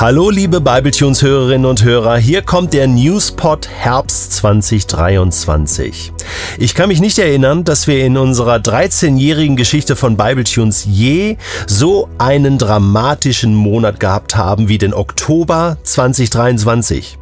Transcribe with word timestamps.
Hallo 0.00 0.30
liebe 0.30 0.62
Bibletunes 0.62 1.20
Hörerinnen 1.20 1.66
und 1.66 1.84
Hörer, 1.84 2.16
hier 2.16 2.40
kommt 2.40 2.72
der 2.72 2.86
Newspot 2.86 3.68
Herbst 3.68 4.32
2023. 4.32 6.14
Ich 6.56 6.74
kann 6.74 6.88
mich 6.88 7.02
nicht 7.02 7.18
erinnern, 7.18 7.64
dass 7.64 7.86
wir 7.86 8.02
in 8.06 8.16
unserer 8.16 8.56
13-jährigen 8.56 9.56
Geschichte 9.56 9.96
von 9.96 10.16
Bibletunes 10.16 10.86
je 10.86 11.36
so 11.66 12.08
einen 12.16 12.56
dramatischen 12.56 13.54
Monat 13.54 14.00
gehabt 14.00 14.38
haben 14.38 14.68
wie 14.68 14.78
den 14.78 14.94
Oktober 14.94 15.76
2023. 15.82 17.18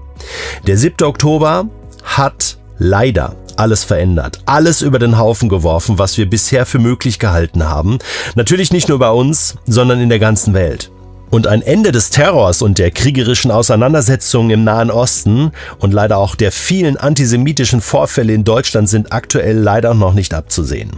Der 0.64 0.78
7. 0.78 1.04
Oktober 1.04 1.66
hat 2.04 2.58
leider 2.78 3.34
alles 3.56 3.82
verändert, 3.82 4.38
alles 4.46 4.82
über 4.82 5.00
den 5.00 5.18
Haufen 5.18 5.48
geworfen, 5.48 5.98
was 5.98 6.16
wir 6.16 6.30
bisher 6.30 6.64
für 6.64 6.78
möglich 6.78 7.18
gehalten 7.18 7.68
haben. 7.68 7.98
Natürlich 8.36 8.72
nicht 8.72 8.88
nur 8.88 9.00
bei 9.00 9.10
uns, 9.10 9.56
sondern 9.66 9.98
in 9.98 10.10
der 10.10 10.20
ganzen 10.20 10.54
Welt. 10.54 10.92
Und 11.30 11.46
ein 11.46 11.62
Ende 11.62 11.92
des 11.92 12.10
Terrors 12.10 12.62
und 12.62 12.78
der 12.78 12.90
kriegerischen 12.90 13.50
Auseinandersetzungen 13.50 14.50
im 14.50 14.64
Nahen 14.64 14.90
Osten 14.90 15.52
und 15.78 15.92
leider 15.92 16.18
auch 16.18 16.34
der 16.34 16.52
vielen 16.52 16.96
antisemitischen 16.96 17.80
Vorfälle 17.80 18.32
in 18.32 18.44
Deutschland 18.44 18.88
sind 18.88 19.12
aktuell 19.12 19.58
leider 19.58 19.94
noch 19.94 20.14
nicht 20.14 20.32
abzusehen. 20.32 20.92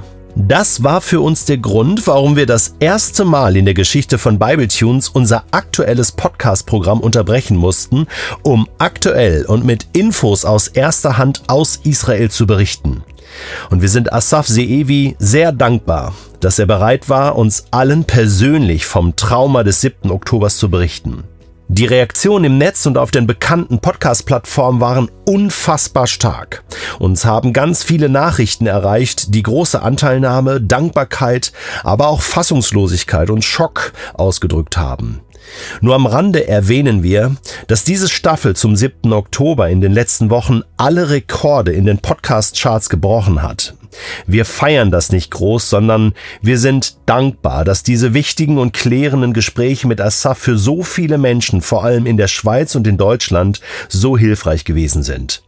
Das 0.46 0.82
war 0.82 1.02
für 1.02 1.20
uns 1.20 1.44
der 1.44 1.58
Grund, 1.58 2.06
warum 2.06 2.34
wir 2.34 2.46
das 2.46 2.74
erste 2.80 3.24
Mal 3.24 3.58
in 3.58 3.66
der 3.66 3.74
Geschichte 3.74 4.16
von 4.16 4.38
Bibletunes 4.38 5.10
unser 5.10 5.44
aktuelles 5.50 6.12
Podcast-Programm 6.12 7.00
unterbrechen 7.00 7.58
mussten, 7.58 8.06
um 8.42 8.66
aktuell 8.78 9.44
und 9.44 9.66
mit 9.66 9.86
Infos 9.92 10.46
aus 10.46 10.68
erster 10.68 11.18
Hand 11.18 11.42
aus 11.48 11.80
Israel 11.84 12.30
zu 12.30 12.46
berichten. 12.46 13.02
Und 13.68 13.82
wir 13.82 13.88
sind 13.90 14.12
Asaf 14.12 14.46
Seevi 14.46 15.14
sehr 15.18 15.52
dankbar, 15.52 16.14
dass 16.40 16.58
er 16.58 16.66
bereit 16.66 17.08
war, 17.08 17.36
uns 17.36 17.66
allen 17.70 18.04
persönlich 18.04 18.86
vom 18.86 19.16
Trauma 19.16 19.62
des 19.62 19.82
7. 19.82 20.10
Oktobers 20.10 20.56
zu 20.56 20.70
berichten. 20.70 21.24
Die 21.72 21.86
Reaktionen 21.86 22.46
im 22.46 22.58
Netz 22.58 22.84
und 22.86 22.98
auf 22.98 23.12
den 23.12 23.28
bekannten 23.28 23.78
Podcast-Plattformen 23.78 24.80
waren 24.80 25.08
unfassbar 25.24 26.08
stark. 26.08 26.64
Uns 26.98 27.24
haben 27.24 27.52
ganz 27.52 27.84
viele 27.84 28.08
Nachrichten 28.08 28.66
erreicht, 28.66 29.36
die 29.36 29.44
große 29.44 29.80
Anteilnahme, 29.80 30.60
Dankbarkeit, 30.60 31.52
aber 31.84 32.08
auch 32.08 32.22
Fassungslosigkeit 32.22 33.30
und 33.30 33.44
Schock 33.44 33.92
ausgedrückt 34.14 34.78
haben. 34.78 35.20
Nur 35.80 35.94
am 35.94 36.06
Rande 36.06 36.48
erwähnen 36.48 37.04
wir, 37.04 37.36
dass 37.68 37.84
diese 37.84 38.08
Staffel 38.08 38.56
zum 38.56 38.74
7. 38.74 39.12
Oktober 39.12 39.68
in 39.68 39.80
den 39.80 39.92
letzten 39.92 40.28
Wochen 40.28 40.62
alle 40.76 41.08
Rekorde 41.10 41.70
in 41.70 41.86
den 41.86 41.98
Podcast-Charts 41.98 42.90
gebrochen 42.90 43.44
hat. 43.44 43.74
Wir 44.26 44.44
feiern 44.44 44.90
das 44.90 45.12
nicht 45.12 45.30
groß, 45.30 45.70
sondern 45.70 46.14
wir 46.42 46.58
sind 46.58 46.96
dankbar, 47.06 47.64
dass 47.64 47.82
diese 47.82 48.14
wichtigen 48.14 48.58
und 48.58 48.72
klärenden 48.72 49.32
Gespräche 49.32 49.86
mit 49.86 50.00
Assaf 50.00 50.38
für 50.38 50.58
so 50.58 50.82
viele 50.82 51.18
Menschen, 51.18 51.62
vor 51.62 51.84
allem 51.84 52.06
in 52.06 52.16
der 52.16 52.28
Schweiz 52.28 52.74
und 52.74 52.86
in 52.86 52.98
Deutschland, 52.98 53.60
so 53.88 54.16
hilfreich 54.16 54.64
gewesen 54.64 55.02
sind. 55.02 55.42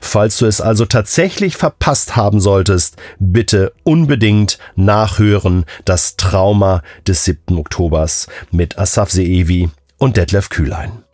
Falls 0.00 0.38
du 0.38 0.46
es 0.46 0.60
also 0.60 0.86
tatsächlich 0.86 1.56
verpasst 1.56 2.16
haben 2.16 2.40
solltest, 2.40 2.96
bitte 3.18 3.72
unbedingt 3.84 4.58
nachhören 4.74 5.64
das 5.84 6.16
Trauma 6.16 6.82
des 7.06 7.24
7. 7.24 7.56
Oktobers 7.56 8.26
mit 8.50 8.78
Asaf 8.78 9.10
Seevi 9.10 9.70
und 9.98 10.16
Detlef 10.16 10.48
Kühlein. 10.48 11.04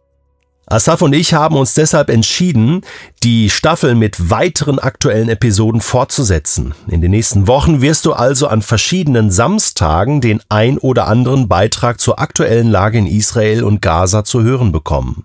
Asaf 0.70 1.00
und 1.00 1.14
ich 1.14 1.32
haben 1.32 1.56
uns 1.56 1.72
deshalb 1.72 2.10
entschieden, 2.10 2.82
die 3.22 3.48
Staffel 3.48 3.94
mit 3.94 4.28
weiteren 4.28 4.78
aktuellen 4.78 5.30
Episoden 5.30 5.80
fortzusetzen. 5.80 6.74
In 6.88 7.00
den 7.00 7.10
nächsten 7.10 7.46
Wochen 7.46 7.80
wirst 7.80 8.04
du 8.04 8.12
also 8.12 8.48
an 8.48 8.60
verschiedenen 8.60 9.30
Samstagen 9.30 10.20
den 10.20 10.42
ein 10.50 10.76
oder 10.76 11.06
anderen 11.06 11.48
Beitrag 11.48 12.00
zur 12.00 12.18
aktuellen 12.18 12.70
Lage 12.70 12.98
in 12.98 13.06
Israel 13.06 13.64
und 13.64 13.80
Gaza 13.80 14.24
zu 14.24 14.42
hören 14.42 14.70
bekommen. 14.70 15.24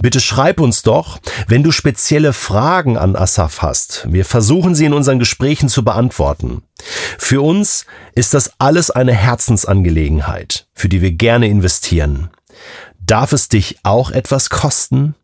Bitte 0.00 0.20
schreib 0.20 0.60
uns 0.60 0.82
doch, 0.82 1.18
wenn 1.48 1.64
du 1.64 1.72
spezielle 1.72 2.32
Fragen 2.32 2.96
an 2.96 3.16
Asaf 3.16 3.60
hast. 3.60 4.06
Wir 4.08 4.24
versuchen 4.24 4.76
sie 4.76 4.84
in 4.84 4.92
unseren 4.92 5.18
Gesprächen 5.18 5.68
zu 5.68 5.82
beantworten. 5.84 6.62
Für 7.18 7.42
uns 7.42 7.86
ist 8.14 8.34
das 8.34 8.52
alles 8.58 8.90
eine 8.92 9.14
Herzensangelegenheit, 9.14 10.66
für 10.74 10.88
die 10.88 11.02
wir 11.02 11.12
gerne 11.12 11.48
investieren. 11.48 12.30
Darf 13.06 13.32
es 13.32 13.48
dich 13.48 13.78
auch 13.82 14.10
etwas 14.10 14.50
kosten? 14.50 15.14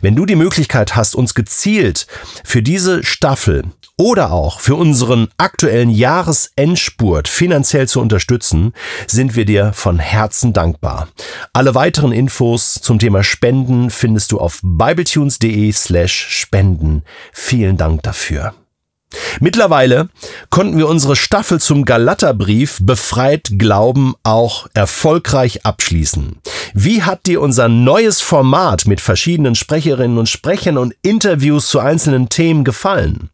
Wenn 0.00 0.16
du 0.16 0.26
die 0.26 0.36
Möglichkeit 0.36 0.96
hast, 0.96 1.14
uns 1.14 1.34
gezielt 1.34 2.06
für 2.44 2.62
diese 2.62 3.04
Staffel 3.04 3.64
oder 3.98 4.32
auch 4.32 4.60
für 4.60 4.74
unseren 4.74 5.28
aktuellen 5.38 5.90
Jahresendspurt 5.90 7.28
finanziell 7.28 7.88
zu 7.88 8.00
unterstützen, 8.00 8.72
sind 9.06 9.36
wir 9.36 9.44
dir 9.44 9.72
von 9.72 9.98
Herzen 9.98 10.52
dankbar. 10.52 11.08
Alle 11.52 11.74
weiteren 11.74 12.12
Infos 12.12 12.74
zum 12.74 12.98
Thema 12.98 13.22
Spenden 13.22 13.90
findest 13.90 14.32
du 14.32 14.38
auf 14.38 14.60
bibletunes.de 14.62 15.72
slash 15.72 16.26
spenden. 16.30 17.02
Vielen 17.32 17.76
Dank 17.76 18.02
dafür. 18.02 18.54
Mittlerweile 19.40 20.08
konnten 20.50 20.78
wir 20.78 20.88
unsere 20.88 21.16
Staffel 21.16 21.60
zum 21.60 21.84
Galaterbrief 21.84 22.78
Befreit 22.82 23.50
Glauben 23.58 24.14
auch 24.22 24.66
erfolgreich 24.74 25.64
abschließen. 25.64 26.38
Wie 26.74 27.02
hat 27.02 27.26
dir 27.26 27.40
unser 27.40 27.68
neues 27.68 28.20
Format 28.20 28.86
mit 28.86 29.00
verschiedenen 29.00 29.54
Sprecherinnen 29.54 30.18
und 30.18 30.28
Sprechern 30.28 30.78
und 30.78 30.94
Interviews 31.02 31.68
zu 31.68 31.80
einzelnen 31.80 32.28
Themen 32.28 32.64
gefallen? 32.64 33.30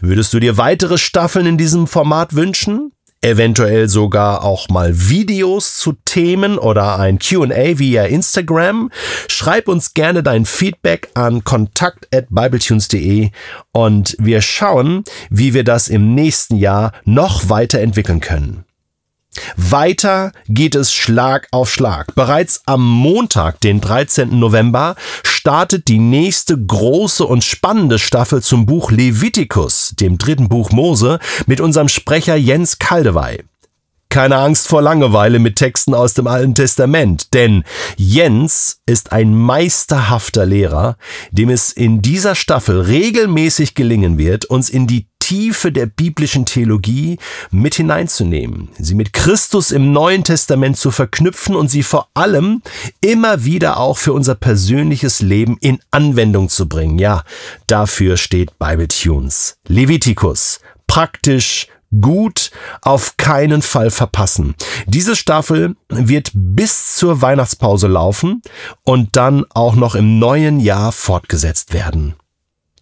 Würdest 0.00 0.32
du 0.32 0.40
dir 0.40 0.56
weitere 0.56 0.98
Staffeln 0.98 1.46
in 1.46 1.58
diesem 1.58 1.86
Format 1.86 2.34
wünschen? 2.34 2.92
Eventuell 3.22 3.88
sogar 3.88 4.44
auch 4.44 4.68
mal 4.68 5.08
Videos 5.08 5.78
zu 5.78 5.94
Themen 6.04 6.58
oder 6.58 6.98
ein 6.98 7.18
QA 7.18 7.78
via 7.78 8.04
Instagram. 8.04 8.90
Schreib 9.28 9.68
uns 9.68 9.94
gerne 9.94 10.22
dein 10.22 10.44
Feedback 10.44 11.08
an 11.14 11.44
kontakt@bibletunes.de 11.44 13.30
und 13.72 14.16
wir 14.18 14.42
schauen, 14.42 15.04
wie 15.30 15.54
wir 15.54 15.64
das 15.64 15.88
im 15.88 16.14
nächsten 16.14 16.56
Jahr 16.56 16.92
noch 17.04 17.48
weiterentwickeln 17.48 18.20
können. 18.20 18.64
Weiter 19.56 20.32
geht 20.48 20.74
es 20.74 20.92
Schlag 20.92 21.48
auf 21.50 21.72
Schlag. 21.72 22.14
Bereits 22.14 22.62
am 22.66 22.86
Montag, 22.86 23.60
den 23.60 23.80
13. 23.80 24.38
November, 24.38 24.94
startet 25.22 25.88
die 25.88 25.98
nächste 25.98 26.56
große 26.56 27.24
und 27.24 27.42
spannende 27.42 27.98
Staffel 27.98 28.42
zum 28.42 28.66
Buch 28.66 28.90
Levitikus, 28.90 29.94
dem 29.98 30.18
dritten 30.18 30.48
Buch 30.48 30.70
Mose, 30.70 31.18
mit 31.46 31.60
unserem 31.60 31.88
Sprecher 31.88 32.36
Jens 32.36 32.78
Kaldewey. 32.78 33.42
Keine 34.12 34.36
Angst 34.36 34.68
vor 34.68 34.82
Langeweile 34.82 35.38
mit 35.38 35.56
Texten 35.56 35.94
aus 35.94 36.12
dem 36.12 36.26
Alten 36.26 36.54
Testament, 36.54 37.32
denn 37.32 37.64
Jens 37.96 38.82
ist 38.84 39.10
ein 39.10 39.34
meisterhafter 39.34 40.44
Lehrer, 40.44 40.98
dem 41.30 41.48
es 41.48 41.72
in 41.72 42.02
dieser 42.02 42.34
Staffel 42.34 42.82
regelmäßig 42.82 43.74
gelingen 43.74 44.18
wird, 44.18 44.44
uns 44.44 44.68
in 44.68 44.86
die 44.86 45.06
Tiefe 45.32 45.72
der 45.72 45.86
biblischen 45.86 46.44
Theologie 46.44 47.16
mit 47.50 47.76
hineinzunehmen, 47.76 48.68
sie 48.78 48.94
mit 48.94 49.14
Christus 49.14 49.70
im 49.70 49.90
Neuen 49.90 50.24
Testament 50.24 50.76
zu 50.76 50.90
verknüpfen 50.90 51.56
und 51.56 51.68
sie 51.68 51.82
vor 51.82 52.08
allem 52.12 52.60
immer 53.00 53.42
wieder 53.42 53.78
auch 53.78 53.96
für 53.96 54.12
unser 54.12 54.34
persönliches 54.34 55.22
Leben 55.22 55.56
in 55.58 55.80
Anwendung 55.90 56.50
zu 56.50 56.68
bringen. 56.68 56.98
Ja, 56.98 57.24
dafür 57.66 58.18
steht 58.18 58.58
Bible 58.58 58.88
Tunes. 58.88 59.56
Levitikus. 59.66 60.60
Praktisch, 60.86 61.68
gut, 61.98 62.50
auf 62.82 63.16
keinen 63.16 63.62
Fall 63.62 63.90
verpassen. 63.90 64.54
Diese 64.84 65.16
Staffel 65.16 65.76
wird 65.88 66.30
bis 66.34 66.96
zur 66.96 67.22
Weihnachtspause 67.22 67.86
laufen 67.86 68.42
und 68.84 69.16
dann 69.16 69.46
auch 69.54 69.76
noch 69.76 69.94
im 69.94 70.18
neuen 70.18 70.60
Jahr 70.60 70.92
fortgesetzt 70.92 71.72
werden. 71.72 72.16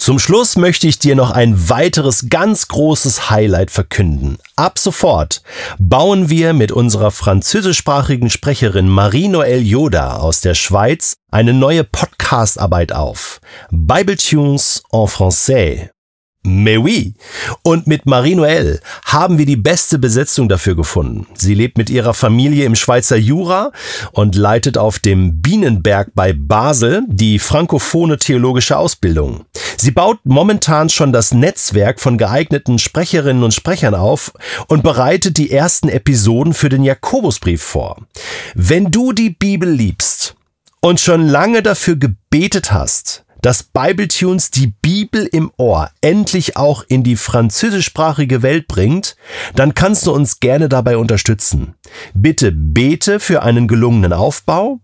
Zum 0.00 0.18
Schluss 0.18 0.56
möchte 0.56 0.86
ich 0.86 0.98
dir 0.98 1.14
noch 1.14 1.30
ein 1.30 1.68
weiteres 1.68 2.30
ganz 2.30 2.68
großes 2.68 3.28
Highlight 3.28 3.70
verkünden. 3.70 4.38
Ab 4.56 4.78
sofort 4.78 5.42
bauen 5.78 6.30
wir 6.30 6.54
mit 6.54 6.72
unserer 6.72 7.10
französischsprachigen 7.10 8.30
Sprecherin 8.30 8.88
Marie-Noël 8.88 9.60
Yoda 9.60 10.16
aus 10.16 10.40
der 10.40 10.54
Schweiz 10.54 11.16
eine 11.30 11.52
neue 11.52 11.84
Podcast-Arbeit 11.84 12.94
auf. 12.94 13.42
Bible 13.70 14.16
Tunes 14.16 14.82
en 14.90 15.06
français. 15.06 15.90
Mais 16.42 16.78
oui. 16.78 17.14
Und 17.62 17.86
mit 17.86 18.06
Marie-Noël 18.06 18.80
haben 19.04 19.36
wir 19.36 19.44
die 19.44 19.56
beste 19.56 19.98
Besetzung 19.98 20.48
dafür 20.48 20.74
gefunden. 20.74 21.26
Sie 21.34 21.54
lebt 21.54 21.76
mit 21.76 21.90
ihrer 21.90 22.14
Familie 22.14 22.64
im 22.64 22.74
Schweizer 22.74 23.16
Jura 23.16 23.72
und 24.12 24.34
leitet 24.36 24.78
auf 24.78 24.98
dem 24.98 25.42
Bienenberg 25.42 26.12
bei 26.14 26.32
Basel 26.32 27.02
die 27.08 27.38
frankophone 27.38 28.18
theologische 28.18 28.78
Ausbildung. 28.78 29.44
Sie 29.76 29.90
baut 29.90 30.18
momentan 30.24 30.88
schon 30.88 31.12
das 31.12 31.32
Netzwerk 31.32 32.00
von 32.00 32.16
geeigneten 32.16 32.78
Sprecherinnen 32.78 33.44
und 33.44 33.52
Sprechern 33.52 33.94
auf 33.94 34.32
und 34.66 34.82
bereitet 34.82 35.36
die 35.36 35.50
ersten 35.50 35.90
Episoden 35.90 36.54
für 36.54 36.70
den 36.70 36.84
Jakobusbrief 36.84 37.62
vor. 37.62 37.98
Wenn 38.54 38.90
du 38.90 39.12
die 39.12 39.30
Bibel 39.30 39.70
liebst 39.70 40.36
und 40.80 41.00
schon 41.00 41.28
lange 41.28 41.62
dafür 41.62 41.96
gebetet 41.96 42.72
hast, 42.72 43.24
dass 43.42 43.62
Bibletunes 43.62 44.50
die 44.50 44.68
Bibel 44.68 45.26
im 45.26 45.50
Ohr 45.56 45.90
endlich 46.00 46.56
auch 46.56 46.84
in 46.88 47.02
die 47.02 47.16
französischsprachige 47.16 48.42
Welt 48.42 48.68
bringt, 48.68 49.16
dann 49.54 49.74
kannst 49.74 50.06
du 50.06 50.12
uns 50.12 50.40
gerne 50.40 50.68
dabei 50.68 50.96
unterstützen. 50.96 51.74
Bitte 52.14 52.52
bete 52.52 53.20
für 53.20 53.42
einen 53.42 53.68
gelungenen 53.68 54.12
Aufbau, 54.12 54.80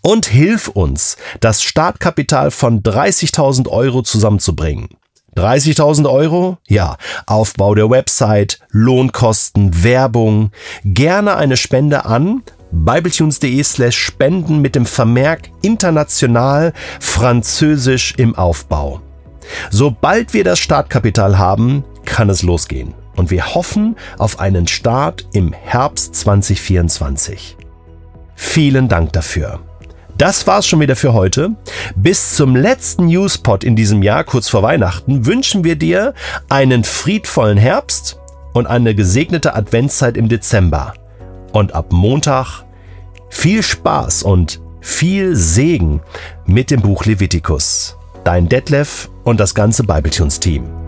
Und 0.00 0.26
hilf 0.26 0.68
uns, 0.68 1.16
das 1.40 1.62
Startkapital 1.62 2.50
von 2.50 2.82
30.000 2.82 3.68
Euro 3.68 4.02
zusammenzubringen. 4.02 4.88
30.000 5.36 6.08
Euro? 6.10 6.58
Ja, 6.68 6.96
Aufbau 7.26 7.74
der 7.74 7.90
Website, 7.90 8.60
Lohnkosten, 8.70 9.82
Werbung. 9.82 10.52
Gerne 10.84 11.36
eine 11.36 11.56
Spende 11.56 12.04
an 12.04 12.42
bibletunes.de 12.74 13.62
slash 13.62 13.96
spenden 13.96 14.60
mit 14.60 14.74
dem 14.74 14.86
Vermerk 14.86 15.50
international 15.62 16.72
französisch 17.00 18.14
im 18.16 18.34
Aufbau. 18.34 19.00
Sobald 19.70 20.34
wir 20.34 20.44
das 20.44 20.58
Startkapital 20.58 21.38
haben, 21.38 21.84
kann 22.04 22.28
es 22.30 22.42
losgehen. 22.42 22.94
Und 23.16 23.30
wir 23.30 23.54
hoffen 23.54 23.96
auf 24.18 24.40
einen 24.40 24.66
Start 24.66 25.26
im 25.32 25.52
Herbst 25.52 26.14
2024. 26.16 27.56
Vielen 28.34 28.88
Dank 28.88 29.12
dafür. 29.12 29.60
Das 30.18 30.46
war's 30.46 30.66
schon 30.66 30.80
wieder 30.80 30.96
für 30.96 31.12
heute. 31.12 31.56
Bis 31.96 32.36
zum 32.36 32.54
letzten 32.54 33.06
Newspot 33.06 33.64
in 33.64 33.74
diesem 33.74 34.02
Jahr, 34.02 34.24
kurz 34.24 34.48
vor 34.48 34.62
Weihnachten, 34.62 35.26
wünschen 35.26 35.64
wir 35.64 35.76
dir 35.76 36.14
einen 36.48 36.84
friedvollen 36.84 37.58
Herbst 37.58 38.20
und 38.52 38.66
eine 38.66 38.94
gesegnete 38.94 39.54
Adventszeit 39.54 40.16
im 40.16 40.28
Dezember. 40.28 40.94
Und 41.54 41.72
ab 41.72 41.92
Montag 41.92 42.64
viel 43.30 43.62
Spaß 43.62 44.24
und 44.24 44.60
viel 44.80 45.36
Segen 45.36 46.02
mit 46.46 46.72
dem 46.72 46.82
Buch 46.82 47.04
Levitikus. 47.04 47.96
Dein 48.24 48.48
Detlef 48.48 49.08
und 49.22 49.38
das 49.38 49.54
ganze 49.54 49.84
Bibletunes-Team. 49.84 50.83